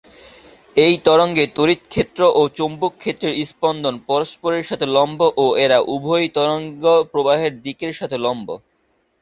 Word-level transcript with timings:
এই 0.75 0.95
তরঙ্গে 1.05 1.43
তড়িৎ 1.55 1.81
ক্ষেত্র 1.89 2.21
ও 2.31 2.51
চৌম্বক 2.57 2.93
ক্ষেত্রের 2.97 3.33
স্পন্দন 3.45 3.95
পরস্পরের 4.09 4.67
সাথে 4.69 4.85
লম্ব 4.95 5.19
ও 5.37 5.55
এরা 5.57 5.77
উভয়ই 5.95 6.29
তরঙ্গ 6.37 6.83
প্রবাহের 7.11 7.53
দিকের 7.65 7.93
সাথে 7.99 8.17
লম্ব। 8.17 8.47